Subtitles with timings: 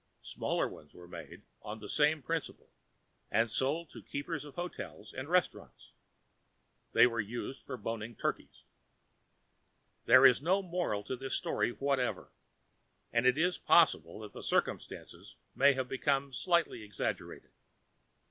[0.23, 2.71] Smaller ones were made on the same principle
[3.29, 5.91] and sold to the keepers of hotels and restaurants.
[6.91, 8.63] They were used for boning turkeys.
[10.05, 12.31] There is no moral to this story whatever,
[13.13, 17.51] and it is possible that the circumstances may have become slightly exaggerated.